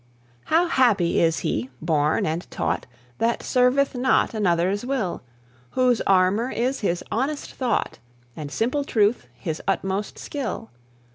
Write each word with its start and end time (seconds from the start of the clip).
How 0.45 0.65
happy 0.65 1.19
is 1.19 1.41
he 1.41 1.69
born 1.79 2.25
and 2.25 2.49
taught 2.49 2.87
That 3.19 3.43
serveth 3.43 3.93
not 3.93 4.33
another's 4.33 4.83
will; 4.83 5.21
Whose 5.77 6.01
armour 6.07 6.49
is 6.49 6.79
his 6.79 7.03
honest 7.11 7.53
thought, 7.53 7.99
And 8.35 8.51
simple 8.51 8.83
truth 8.83 9.27
his 9.35 9.61
utmost 9.67 10.17
skill! 10.17 10.71